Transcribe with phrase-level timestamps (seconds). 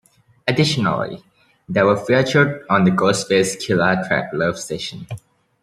[0.47, 1.23] Additionally,
[1.69, 5.05] they were featured on the Ghostface Killah track Love Session.